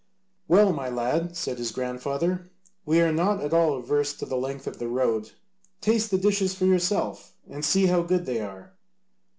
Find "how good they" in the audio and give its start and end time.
7.85-8.39